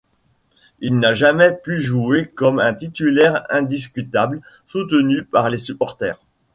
Il 0.79 0.97
n'a 0.97 1.13
jamais 1.13 1.51
pu 1.63 1.79
jouer 1.79 2.27
comme 2.33 2.57
un 2.57 2.73
titulaire 2.73 3.45
indiscutable, 3.51 4.41
soutenu 4.67 5.23
par 5.25 5.51
les 5.51 5.59
supporters. 5.59 6.19